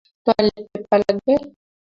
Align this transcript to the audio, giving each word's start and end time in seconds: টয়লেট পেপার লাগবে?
টয়লেট 0.27 0.65
পেপার 0.73 0.99
লাগবে? 1.01 1.33